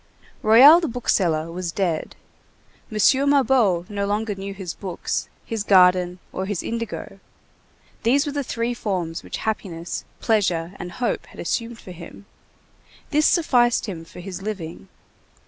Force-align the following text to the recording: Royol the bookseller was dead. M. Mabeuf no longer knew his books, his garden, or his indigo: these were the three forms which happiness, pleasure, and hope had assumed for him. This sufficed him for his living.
Royol 0.43 0.79
the 0.81 0.87
bookseller 0.87 1.51
was 1.51 1.71
dead. 1.71 2.15
M. 2.91 2.97
Mabeuf 3.29 3.87
no 3.87 4.07
longer 4.07 4.33
knew 4.33 4.51
his 4.51 4.73
books, 4.73 5.29
his 5.45 5.63
garden, 5.63 6.17
or 6.33 6.47
his 6.47 6.63
indigo: 6.63 7.19
these 8.01 8.25
were 8.25 8.31
the 8.31 8.43
three 8.43 8.73
forms 8.73 9.21
which 9.21 9.37
happiness, 9.45 10.03
pleasure, 10.19 10.73
and 10.79 10.93
hope 10.93 11.27
had 11.27 11.39
assumed 11.39 11.77
for 11.77 11.91
him. 11.91 12.25
This 13.11 13.27
sufficed 13.27 13.85
him 13.85 14.03
for 14.03 14.21
his 14.21 14.41
living. 14.41 14.87